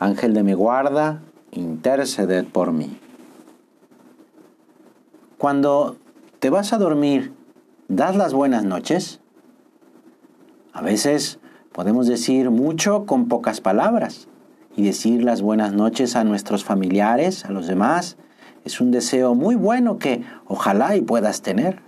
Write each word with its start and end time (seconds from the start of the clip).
Ángel 0.00 0.32
de 0.32 0.44
mi 0.44 0.52
guarda, 0.52 1.22
interceded 1.50 2.46
por 2.46 2.72
mí. 2.72 2.98
Cuando 5.38 5.96
te 6.38 6.50
vas 6.50 6.72
a 6.72 6.78
dormir, 6.78 7.32
¿das 7.88 8.16
las 8.16 8.32
buenas 8.32 8.64
noches? 8.64 9.20
A 10.72 10.82
veces 10.82 11.40
podemos 11.72 12.06
decir 12.06 12.50
mucho 12.50 13.06
con 13.06 13.26
pocas 13.26 13.60
palabras 13.60 14.28
y 14.76 14.84
decir 14.84 15.24
las 15.24 15.42
buenas 15.42 15.72
noches 15.72 16.14
a 16.14 16.22
nuestros 16.22 16.62
familiares, 16.62 17.44
a 17.44 17.50
los 17.50 17.66
demás, 17.66 18.16
es 18.64 18.80
un 18.80 18.92
deseo 18.92 19.34
muy 19.34 19.56
bueno 19.56 19.98
que 19.98 20.22
ojalá 20.46 20.94
y 20.94 21.00
puedas 21.00 21.42
tener. 21.42 21.82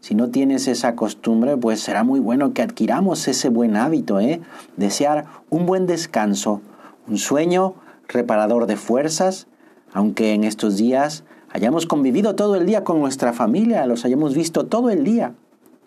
Si 0.00 0.16
no 0.16 0.30
tienes 0.30 0.66
esa 0.66 0.96
costumbre, 0.96 1.56
pues 1.56 1.80
será 1.80 2.02
muy 2.02 2.18
bueno 2.18 2.52
que 2.52 2.62
adquiramos 2.62 3.28
ese 3.28 3.48
buen 3.48 3.76
hábito, 3.76 4.18
¿eh? 4.18 4.40
Desear 4.76 5.26
un 5.50 5.66
buen 5.66 5.86
descanso, 5.86 6.60
un 7.08 7.18
sueño 7.18 7.74
reparador 8.08 8.66
de 8.66 8.76
fuerzas, 8.76 9.46
aunque 9.92 10.32
en 10.32 10.44
estos 10.44 10.76
días 10.76 11.24
hayamos 11.50 11.86
convivido 11.86 12.34
todo 12.34 12.56
el 12.56 12.66
día 12.66 12.84
con 12.84 13.00
nuestra 13.00 13.32
familia, 13.32 13.86
los 13.86 14.04
hayamos 14.04 14.34
visto 14.34 14.66
todo 14.66 14.90
el 14.90 15.04
día. 15.04 15.34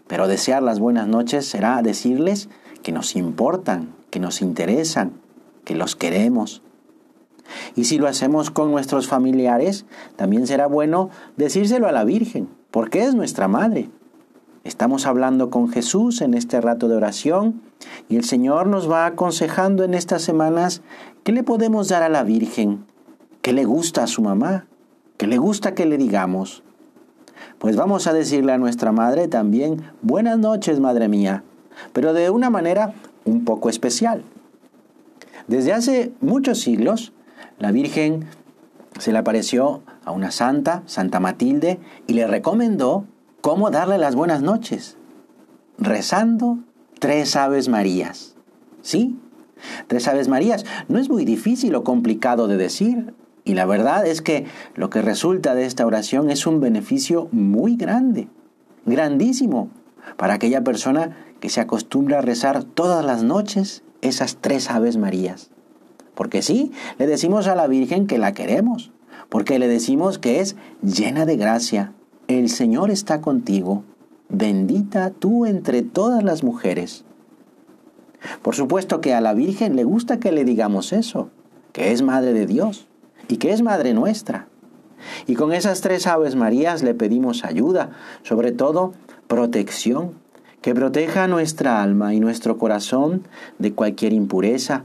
Pero 0.07 0.27
desear 0.27 0.63
las 0.63 0.79
buenas 0.79 1.07
noches 1.07 1.45
será 1.45 1.81
decirles 1.81 2.49
que 2.81 2.91
nos 2.91 3.15
importan, 3.15 3.93
que 4.09 4.19
nos 4.19 4.41
interesan, 4.41 5.13
que 5.65 5.75
los 5.75 5.95
queremos. 5.95 6.63
Y 7.75 7.85
si 7.85 7.97
lo 7.97 8.07
hacemos 8.07 8.51
con 8.51 8.71
nuestros 8.71 9.07
familiares, 9.07 9.85
también 10.15 10.47
será 10.47 10.67
bueno 10.67 11.09
decírselo 11.37 11.87
a 11.87 11.91
la 11.91 12.03
Virgen, 12.03 12.49
porque 12.71 13.03
es 13.03 13.15
nuestra 13.15 13.47
madre. 13.47 13.89
Estamos 14.69 15.07
hablando 15.07 15.49
con 15.49 15.67
Jesús 15.69 16.21
en 16.21 16.35
este 16.35 16.61
rato 16.61 16.87
de 16.87 16.95
oración 16.95 17.59
y 18.07 18.17
el 18.17 18.23
Señor 18.23 18.67
nos 18.67 18.87
va 18.87 19.07
aconsejando 19.07 19.83
en 19.83 19.95
estas 19.95 20.21
semanas 20.21 20.83
qué 21.23 21.31
le 21.31 21.41
podemos 21.41 21.87
dar 21.87 22.03
a 22.03 22.07
la 22.07 22.21
Virgen, 22.21 22.85
qué 23.41 23.51
le 23.51 23.65
gusta 23.65 24.03
a 24.03 24.07
su 24.07 24.21
mamá, 24.21 24.67
qué 25.17 25.25
le 25.25 25.39
gusta 25.39 25.73
que 25.73 25.87
le 25.87 25.97
digamos. 25.97 26.61
Pues 27.57 27.77
vamos 27.77 28.05
a 28.05 28.13
decirle 28.13 28.51
a 28.51 28.59
nuestra 28.59 28.91
madre 28.91 29.27
también, 29.27 29.81
buenas 30.03 30.37
noches, 30.37 30.79
madre 30.79 31.07
mía, 31.07 31.43
pero 31.91 32.13
de 32.13 32.29
una 32.29 32.51
manera 32.51 32.93
un 33.25 33.45
poco 33.45 33.69
especial. 33.69 34.23
Desde 35.47 35.73
hace 35.73 36.11
muchos 36.21 36.59
siglos, 36.59 37.11
la 37.57 37.71
Virgen 37.71 38.27
se 38.99 39.11
le 39.13 39.17
apareció 39.17 39.81
a 40.05 40.11
una 40.11 40.29
santa, 40.29 40.83
Santa 40.85 41.19
Matilde, 41.19 41.79
y 42.05 42.13
le 42.13 42.27
recomendó 42.27 43.05
cómo 43.41 43.71
darle 43.71 43.97
las 43.97 44.15
buenas 44.15 44.41
noches, 44.41 44.97
rezando 45.77 46.59
tres 46.99 47.35
Aves 47.35 47.69
Marías. 47.69 48.35
¿Sí? 48.81 49.17
Tres 49.87 50.07
Aves 50.07 50.27
Marías. 50.27 50.65
No 50.87 50.99
es 50.99 51.09
muy 51.09 51.25
difícil 51.25 51.75
o 51.75 51.83
complicado 51.83 52.47
de 52.47 52.57
decir. 52.57 53.13
Y 53.43 53.53
la 53.53 53.65
verdad 53.65 54.05
es 54.05 54.21
que 54.21 54.45
lo 54.75 54.89
que 54.89 55.01
resulta 55.01 55.55
de 55.55 55.65
esta 55.65 55.85
oración 55.85 56.29
es 56.29 56.45
un 56.45 56.59
beneficio 56.59 57.29
muy 57.31 57.75
grande, 57.75 58.27
grandísimo, 58.85 59.69
para 60.17 60.35
aquella 60.35 60.63
persona 60.63 61.17
que 61.39 61.49
se 61.49 61.61
acostumbra 61.61 62.19
a 62.19 62.21
rezar 62.21 62.63
todas 62.63 63.03
las 63.03 63.23
noches 63.23 63.83
esas 64.01 64.37
tres 64.39 64.69
Aves 64.69 64.97
Marías. 64.97 65.49
Porque 66.15 66.41
sí, 66.41 66.71
le 66.97 67.07
decimos 67.07 67.47
a 67.47 67.55
la 67.55 67.67
Virgen 67.67 68.05
que 68.05 68.17
la 68.17 68.33
queremos, 68.33 68.91
porque 69.29 69.57
le 69.57 69.67
decimos 69.67 70.19
que 70.19 70.41
es 70.41 70.55
llena 70.81 71.25
de 71.25 71.37
gracia, 71.37 71.93
el 72.29 72.49
Señor 72.49 72.91
está 72.91 73.21
contigo, 73.21 73.83
bendita 74.29 75.09
tú 75.09 75.47
entre 75.47 75.81
todas 75.81 76.23
las 76.23 76.43
mujeres. 76.43 77.03
Por 78.43 78.53
supuesto 78.53 79.01
que 79.01 79.15
a 79.15 79.21
la 79.21 79.33
Virgen 79.33 79.75
le 79.75 79.83
gusta 79.83 80.19
que 80.19 80.31
le 80.31 80.45
digamos 80.45 80.93
eso, 80.93 81.31
que 81.73 81.91
es 81.91 82.03
Madre 82.03 82.33
de 82.33 82.45
Dios 82.45 82.87
y 83.27 83.37
que 83.37 83.51
es 83.51 83.63
Madre 83.63 83.95
nuestra. 83.95 84.47
Y 85.25 85.33
con 85.33 85.53
esas 85.53 85.81
tres 85.81 86.05
Aves 86.05 86.35
Marías 86.35 86.83
le 86.83 86.93
pedimos 86.93 87.43
ayuda, 87.43 87.89
sobre 88.21 88.51
todo 88.51 88.93
protección, 89.27 90.11
que 90.61 90.75
proteja 90.75 91.27
nuestra 91.27 91.81
alma 91.81 92.13
y 92.13 92.19
nuestro 92.19 92.59
corazón 92.59 93.27
de 93.57 93.73
cualquier 93.73 94.13
impureza, 94.13 94.83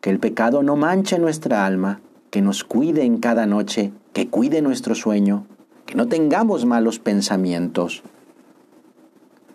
que 0.00 0.10
el 0.10 0.20
pecado 0.20 0.62
no 0.62 0.76
manche 0.76 1.18
nuestra 1.18 1.66
alma, 1.66 2.00
que 2.30 2.40
nos 2.40 2.62
cuide 2.62 3.02
en 3.02 3.18
cada 3.18 3.46
noche, 3.46 3.90
que 4.12 4.28
cuide 4.28 4.62
nuestro 4.62 4.94
sueño, 4.94 5.44
que 5.88 5.94
no 5.94 6.06
tengamos 6.06 6.66
malos 6.66 6.98
pensamientos. 6.98 8.02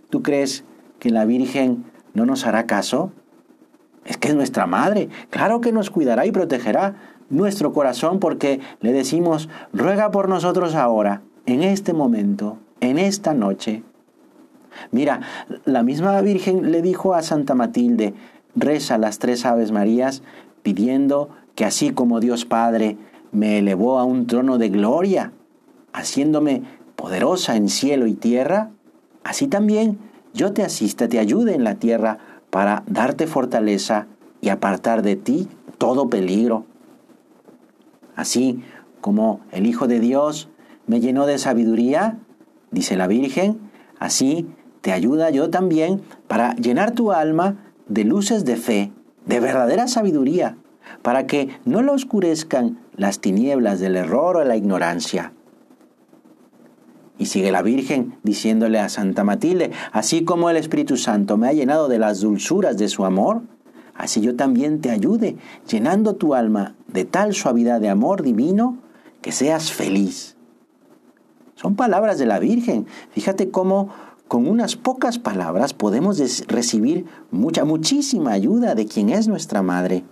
¿Tú 0.10 0.24
crees 0.24 0.64
que 0.98 1.12
la 1.12 1.26
Virgen 1.26 1.86
no 2.16 2.26
nos 2.26 2.48
hará 2.48 2.66
caso? 2.66 3.12
Es 4.04 4.18
que 4.18 4.30
es 4.30 4.36
nuestra 4.36 4.66
madre, 4.66 5.10
claro 5.30 5.62
que 5.62 5.72
nos 5.72 5.92
cuidará 5.92 6.26
y 6.26 6.32
protegerá 6.32 6.96
nuestro 7.30 7.72
corazón 7.72 8.20
porque 8.20 8.60
le 8.82 8.94
decimos, 8.94 9.48
ruega 9.74 10.10
por 10.10 10.28
nosotros 10.28 10.74
ahora, 10.74 11.22
en 11.46 11.62
este 11.62 11.94
momento, 11.94 12.58
en 12.82 12.98
esta 12.98 13.36
noche. 13.36 13.84
Mira, 14.90 15.22
la 15.66 15.84
misma 15.84 16.20
Virgen 16.22 16.72
le 16.72 16.82
dijo 16.82 17.14
a 17.14 17.22
Santa 17.22 17.54
Matilde, 17.54 18.16
reza 18.56 18.98
las 18.98 19.20
tres 19.20 19.46
Aves 19.46 19.72
Marías 19.72 20.24
pidiendo 20.64 21.30
que 21.54 21.64
así 21.64 21.92
como 21.92 22.20
Dios 22.20 22.46
Padre 22.46 22.98
me 23.32 23.60
elevó 23.60 24.00
a 24.00 24.04
un 24.04 24.26
trono 24.26 24.58
de 24.58 24.70
gloria, 24.70 25.32
haciéndome 25.94 26.64
poderosa 26.96 27.56
en 27.56 27.70
cielo 27.70 28.08
y 28.08 28.14
tierra, 28.14 28.72
así 29.24 29.48
también 29.48 30.00
yo 30.34 30.54
te 30.54 30.64
asista, 30.64 31.08
te 31.08 31.20
ayude 31.20 31.54
en 31.54 31.64
la 31.64 31.76
tierra 31.76 32.18
para 32.50 32.84
darte 32.88 33.28
fortaleza 33.28 34.08
y 34.42 34.50
apartar 34.50 35.02
de 35.02 35.16
ti 35.16 35.48
todo 35.78 36.10
peligro. 36.10 36.66
Así 38.16 38.64
como 39.02 39.42
el 39.52 39.66
Hijo 39.66 39.88
de 39.88 40.00
Dios 40.00 40.50
me 40.88 41.00
llenó 41.00 41.26
de 41.26 41.38
sabiduría, 41.38 42.20
dice 42.72 42.96
la 42.96 43.08
Virgen, 43.08 43.60
así 44.00 44.48
te 44.82 44.92
ayuda 44.92 45.30
yo 45.30 45.50
también 45.50 46.02
para 46.28 46.56
llenar 46.56 46.92
tu 46.92 47.12
alma 47.12 47.56
de 47.88 48.04
luces 48.04 48.46
de 48.46 48.56
fe, 48.56 48.92
de 49.26 49.40
verdadera 49.40 49.88
sabiduría, 49.88 50.58
para 51.02 51.26
que 51.26 51.50
no 51.66 51.82
la 51.82 51.94
oscurezcan 51.94 52.80
las 52.96 53.20
tinieblas 53.20 53.80
del 53.80 53.96
error 53.96 54.38
o 54.38 54.44
la 54.44 54.58
ignorancia. 54.58 55.34
Y 57.18 57.28
sigue 57.28 57.52
la 57.52 57.62
Virgen 57.62 58.16
diciéndole 58.24 58.80
a 58.80 58.90
Santa 58.90 59.24
Matilde, 59.24 59.72
así 59.92 60.24
como 60.24 60.50
el 60.50 60.58
Espíritu 60.58 60.98
Santo 60.98 61.38
me 61.38 61.48
ha 61.48 61.54
llenado 61.54 61.88
de 61.88 62.00
las 62.00 62.22
dulzuras 62.22 62.78
de 62.78 62.88
su 62.88 63.06
amor, 63.06 63.44
así 63.94 64.22
yo 64.22 64.36
también 64.36 64.82
te 64.82 64.90
ayude, 64.90 65.38
llenando 65.70 66.16
tu 66.16 66.34
alma 66.34 66.76
de 66.88 67.06
tal 67.06 67.34
suavidad 67.34 67.80
de 67.80 67.90
amor 67.90 68.24
divino 68.24 68.78
que 69.22 69.32
seas 69.32 69.72
feliz. 69.72 70.36
Son 71.56 71.76
palabras 71.76 72.18
de 72.18 72.26
la 72.26 72.40
Virgen. 72.40 72.88
Fíjate 73.12 73.52
cómo 73.52 73.90
con 74.28 74.48
unas 74.48 74.76
pocas 74.76 75.20
palabras 75.20 75.74
podemos 75.74 76.18
recibir 76.48 77.06
mucha, 77.30 77.64
muchísima 77.64 78.32
ayuda 78.32 78.74
de 78.74 78.88
quien 78.88 79.10
es 79.10 79.28
nuestra 79.28 79.62
Madre. 79.62 80.04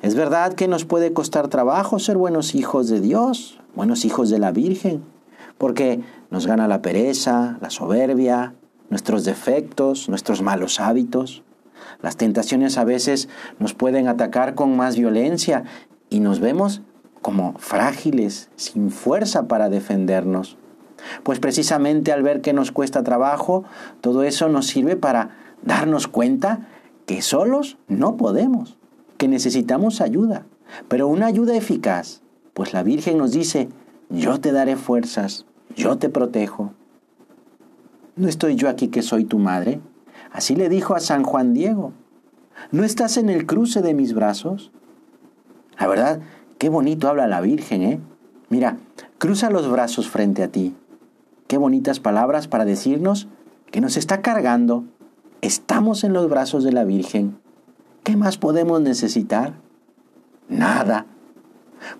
Es 0.00 0.14
verdad 0.14 0.54
que 0.54 0.68
nos 0.68 0.84
puede 0.86 1.12
costar 1.12 1.48
trabajo 1.48 1.98
ser 1.98 2.16
buenos 2.16 2.54
hijos 2.54 2.88
de 2.88 3.00
Dios, 3.00 3.60
buenos 3.74 4.04
hijos 4.06 4.30
de 4.30 4.38
la 4.38 4.52
Virgen 4.52 5.15
porque 5.58 6.00
nos 6.30 6.46
gana 6.46 6.68
la 6.68 6.82
pereza, 6.82 7.58
la 7.60 7.70
soberbia, 7.70 8.54
nuestros 8.90 9.24
defectos, 9.24 10.08
nuestros 10.08 10.42
malos 10.42 10.80
hábitos. 10.80 11.42
Las 12.02 12.16
tentaciones 12.16 12.78
a 12.78 12.84
veces 12.84 13.28
nos 13.58 13.74
pueden 13.74 14.08
atacar 14.08 14.54
con 14.54 14.76
más 14.76 14.96
violencia 14.96 15.64
y 16.10 16.20
nos 16.20 16.40
vemos 16.40 16.82
como 17.22 17.54
frágiles, 17.58 18.50
sin 18.56 18.90
fuerza 18.90 19.48
para 19.48 19.68
defendernos. 19.68 20.56
Pues 21.22 21.40
precisamente 21.40 22.12
al 22.12 22.22
ver 22.22 22.40
que 22.40 22.52
nos 22.52 22.72
cuesta 22.72 23.02
trabajo, 23.02 23.64
todo 24.00 24.22
eso 24.22 24.48
nos 24.48 24.66
sirve 24.66 24.96
para 24.96 25.36
darnos 25.62 26.06
cuenta 26.06 26.68
que 27.06 27.22
solos 27.22 27.78
no 27.88 28.16
podemos, 28.16 28.76
que 29.16 29.28
necesitamos 29.28 30.00
ayuda, 30.00 30.46
pero 30.88 31.08
una 31.08 31.26
ayuda 31.26 31.56
eficaz, 31.56 32.22
pues 32.54 32.72
la 32.72 32.82
Virgen 32.82 33.18
nos 33.18 33.32
dice, 33.32 33.68
yo 34.10 34.40
te 34.40 34.52
daré 34.52 34.76
fuerzas, 34.76 35.46
yo 35.74 35.98
te 35.98 36.08
protejo. 36.08 36.72
¿No 38.16 38.28
estoy 38.28 38.56
yo 38.56 38.68
aquí 38.68 38.88
que 38.88 39.02
soy 39.02 39.24
tu 39.24 39.38
madre? 39.38 39.80
Así 40.32 40.56
le 40.56 40.68
dijo 40.68 40.94
a 40.94 41.00
San 41.00 41.22
Juan 41.22 41.54
Diego. 41.54 41.92
¿No 42.70 42.84
estás 42.84 43.16
en 43.16 43.28
el 43.28 43.46
cruce 43.46 43.82
de 43.82 43.94
mis 43.94 44.14
brazos? 44.14 44.70
La 45.78 45.86
verdad, 45.86 46.20
qué 46.58 46.68
bonito 46.68 47.08
habla 47.08 47.26
la 47.26 47.40
Virgen, 47.40 47.82
¿eh? 47.82 48.00
Mira, 48.48 48.78
cruza 49.18 49.50
los 49.50 49.70
brazos 49.70 50.08
frente 50.08 50.42
a 50.42 50.48
ti. 50.48 50.74
Qué 51.46 51.58
bonitas 51.58 52.00
palabras 52.00 52.48
para 52.48 52.64
decirnos 52.64 53.28
que 53.70 53.80
nos 53.80 53.96
está 53.96 54.22
cargando. 54.22 54.84
Estamos 55.42 56.04
en 56.04 56.12
los 56.12 56.28
brazos 56.28 56.64
de 56.64 56.72
la 56.72 56.84
Virgen. 56.84 57.38
¿Qué 58.02 58.16
más 58.16 58.38
podemos 58.38 58.80
necesitar? 58.80 59.54
Nada. 60.48 61.06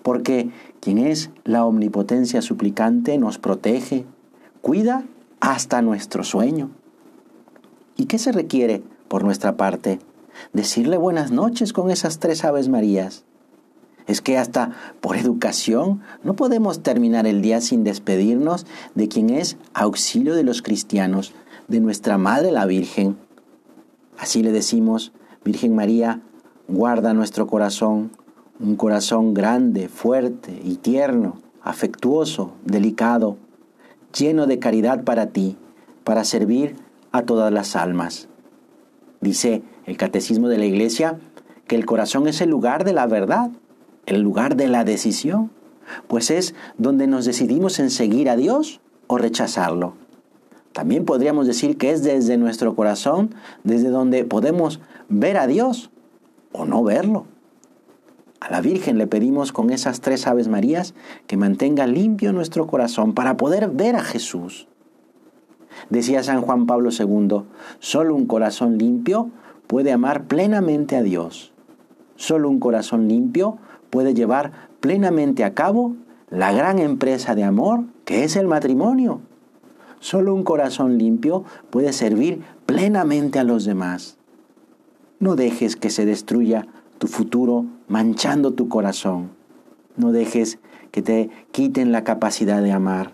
Porque 0.03 0.49
quien 0.79 0.97
es 0.97 1.29
la 1.43 1.65
omnipotencia 1.65 2.41
suplicante 2.41 3.17
nos 3.17 3.37
protege, 3.37 4.05
cuida 4.61 5.05
hasta 5.39 5.81
nuestro 5.81 6.23
sueño. 6.23 6.71
¿Y 7.95 8.05
qué 8.05 8.19
se 8.19 8.31
requiere 8.31 8.83
por 9.07 9.23
nuestra 9.23 9.57
parte? 9.57 9.99
Decirle 10.53 10.97
buenas 10.97 11.31
noches 11.31 11.73
con 11.73 11.89
esas 11.89 12.19
tres 12.19 12.43
Aves 12.45 12.69
Marías. 12.69 13.23
Es 14.05 14.21
que 14.21 14.37
hasta 14.37 14.71
por 15.01 15.17
educación 15.17 16.01
no 16.23 16.35
podemos 16.35 16.81
terminar 16.81 17.27
el 17.27 17.41
día 17.41 17.59
sin 17.59 17.83
despedirnos 17.83 18.65
de 18.95 19.09
quien 19.09 19.29
es 19.29 19.57
auxilio 19.73 20.33
de 20.33 20.43
los 20.43 20.61
cristianos, 20.61 21.33
de 21.67 21.81
nuestra 21.81 22.17
Madre 22.17 22.51
la 22.51 22.65
Virgen. 22.65 23.17
Así 24.17 24.43
le 24.43 24.51
decimos, 24.51 25.11
Virgen 25.43 25.75
María, 25.75 26.21
guarda 26.67 27.13
nuestro 27.13 27.47
corazón, 27.47 28.11
un 28.59 28.75
corazón 28.75 29.33
grande, 29.33 29.87
fuerte 29.87 30.59
y 30.63 30.75
tierno, 30.77 31.41
afectuoso, 31.61 32.53
delicado, 32.65 33.37
lleno 34.17 34.47
de 34.47 34.59
caridad 34.59 35.03
para 35.03 35.27
ti, 35.27 35.57
para 36.03 36.23
servir 36.23 36.75
a 37.11 37.23
todas 37.23 37.51
las 37.51 37.75
almas. 37.75 38.27
Dice 39.21 39.61
el 39.85 39.97
Catecismo 39.97 40.49
de 40.49 40.57
la 40.57 40.65
Iglesia 40.65 41.19
que 41.67 41.75
el 41.75 41.85
corazón 41.85 42.27
es 42.27 42.41
el 42.41 42.49
lugar 42.49 42.83
de 42.83 42.93
la 42.93 43.05
verdad, 43.07 43.51
el 44.05 44.21
lugar 44.21 44.55
de 44.55 44.67
la 44.67 44.83
decisión, 44.83 45.51
pues 46.07 46.31
es 46.31 46.55
donde 46.77 47.07
nos 47.07 47.25
decidimos 47.25 47.79
en 47.79 47.89
seguir 47.89 48.29
a 48.29 48.35
Dios 48.35 48.79
o 49.07 49.17
rechazarlo. 49.17 49.93
También 50.73 51.05
podríamos 51.05 51.47
decir 51.47 51.77
que 51.77 51.91
es 51.91 52.03
desde 52.03 52.37
nuestro 52.37 52.75
corazón, 52.75 53.33
desde 53.63 53.89
donde 53.89 54.23
podemos 54.25 54.79
ver 55.09 55.37
a 55.37 55.47
Dios 55.47 55.89
o 56.51 56.65
no 56.65 56.83
verlo. 56.83 57.25
A 58.39 58.51
la 58.51 58.61
Virgen 58.61 58.97
le 58.97 59.07
pedimos 59.07 59.51
con 59.51 59.71
esas 59.71 60.01
tres 60.01 60.27
Aves 60.27 60.47
Marías 60.47 60.93
que 61.25 61.37
mantenga 61.37 61.87
limpio 61.87 62.33
nuestro 62.33 62.67
corazón 62.67 63.13
para 63.13 63.35
poder 63.35 63.69
ver 63.69 63.95
a 63.95 64.03
Jesús. 64.03 64.67
Decía 65.89 66.23
San 66.23 66.41
Juan 66.41 66.65
Pablo 66.65 66.89
II, 66.91 67.43
solo 67.79 68.15
un 68.15 68.25
corazón 68.25 68.77
limpio 68.77 69.31
puede 69.67 69.91
amar 69.91 70.25
plenamente 70.25 70.95
a 70.95 71.01
Dios. 71.01 71.51
Solo 72.15 72.49
un 72.49 72.59
corazón 72.59 73.07
limpio 73.07 73.57
puede 73.89 74.13
llevar 74.13 74.51
plenamente 74.79 75.43
a 75.43 75.53
cabo 75.53 75.95
la 76.29 76.51
gran 76.51 76.79
empresa 76.79 77.35
de 77.35 77.43
amor 77.43 77.85
que 78.05 78.23
es 78.23 78.35
el 78.35 78.47
matrimonio. 78.47 79.21
Solo 79.99 80.33
un 80.33 80.43
corazón 80.43 80.97
limpio 80.97 81.43
puede 81.69 81.91
servir 81.93 82.41
plenamente 82.65 83.39
a 83.39 83.43
los 83.43 83.65
demás. 83.65 84.17
No 85.19 85.35
dejes 85.35 85.75
que 85.75 85.89
se 85.89 86.05
destruya 86.05 86.67
tu 86.99 87.07
futuro 87.07 87.65
manchando 87.87 88.53
tu 88.53 88.67
corazón. 88.69 89.31
No 89.95 90.11
dejes 90.11 90.59
que 90.91 91.01
te 91.01 91.29
quiten 91.51 91.91
la 91.91 92.03
capacidad 92.03 92.61
de 92.61 92.71
amar. 92.71 93.11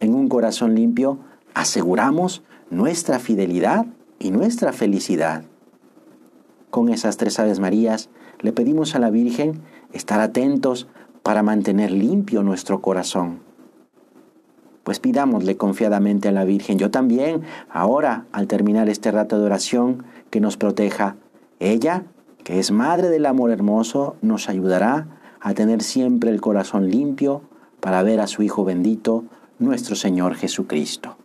En 0.00 0.14
un 0.14 0.28
corazón 0.28 0.74
limpio 0.74 1.18
aseguramos 1.54 2.42
nuestra 2.70 3.18
fidelidad 3.18 3.86
y 4.18 4.30
nuestra 4.30 4.72
felicidad. 4.72 5.44
Con 6.70 6.88
esas 6.88 7.16
tres 7.16 7.38
Aves 7.38 7.60
Marías 7.60 8.10
le 8.40 8.52
pedimos 8.52 8.94
a 8.94 8.98
la 8.98 9.10
Virgen 9.10 9.62
estar 9.92 10.20
atentos 10.20 10.88
para 11.22 11.42
mantener 11.42 11.90
limpio 11.90 12.42
nuestro 12.42 12.82
corazón. 12.82 13.40
Pues 14.84 15.00
pidámosle 15.00 15.56
confiadamente 15.56 16.28
a 16.28 16.32
la 16.32 16.44
Virgen, 16.44 16.78
yo 16.78 16.90
también, 16.90 17.42
ahora, 17.70 18.26
al 18.30 18.46
terminar 18.46 18.88
este 18.88 19.10
rato 19.10 19.38
de 19.38 19.46
oración, 19.46 20.04
que 20.30 20.40
nos 20.40 20.56
proteja. 20.56 21.16
Ella 21.58 22.04
que 22.46 22.60
es 22.60 22.70
Madre 22.70 23.08
del 23.08 23.26
Amor 23.26 23.50
Hermoso, 23.50 24.14
nos 24.22 24.48
ayudará 24.48 25.08
a 25.40 25.52
tener 25.54 25.82
siempre 25.82 26.30
el 26.30 26.40
corazón 26.40 26.88
limpio 26.88 27.42
para 27.80 28.04
ver 28.04 28.20
a 28.20 28.28
su 28.28 28.44
Hijo 28.44 28.64
bendito, 28.64 29.24
nuestro 29.58 29.96
Señor 29.96 30.36
Jesucristo. 30.36 31.16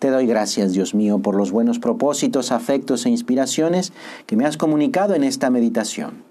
Te 0.00 0.10
doy 0.10 0.26
gracias, 0.26 0.72
Dios 0.72 0.96
mío, 0.96 1.20
por 1.20 1.36
los 1.36 1.52
buenos 1.52 1.78
propósitos, 1.78 2.50
afectos 2.50 3.06
e 3.06 3.10
inspiraciones 3.10 3.92
que 4.26 4.34
me 4.34 4.44
has 4.44 4.56
comunicado 4.56 5.14
en 5.14 5.22
esta 5.22 5.48
meditación. 5.48 6.24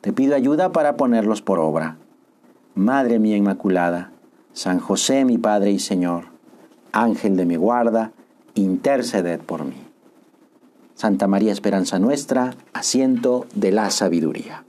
Te 0.00 0.14
pido 0.14 0.36
ayuda 0.36 0.72
para 0.72 0.96
ponerlos 0.96 1.42
por 1.42 1.58
obra. 1.58 1.98
Madre 2.76 3.18
mía 3.18 3.36
Inmaculada, 3.36 4.10
San 4.54 4.78
José 4.78 5.26
mi 5.26 5.36
Padre 5.36 5.70
y 5.72 5.80
Señor, 5.80 6.28
Ángel 6.92 7.36
de 7.36 7.44
mi 7.44 7.56
guarda, 7.56 8.12
interceded 8.54 9.40
por 9.40 9.66
mí. 9.66 9.87
Santa 10.98 11.28
María 11.28 11.52
Esperanza 11.52 12.00
Nuestra, 12.00 12.56
asiento 12.72 13.46
de 13.54 13.70
la 13.70 13.88
sabiduría. 13.90 14.64